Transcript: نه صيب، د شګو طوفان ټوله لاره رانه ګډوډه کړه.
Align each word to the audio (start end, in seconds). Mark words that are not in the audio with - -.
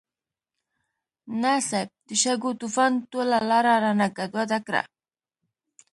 نه 1.41 1.53
صيب، 1.67 1.87
د 2.07 2.09
شګو 2.21 2.51
طوفان 2.59 2.91
ټوله 3.11 3.37
لاره 3.49 3.73
رانه 3.83 4.07
ګډوډه 4.17 4.59
کړه. 4.67 4.81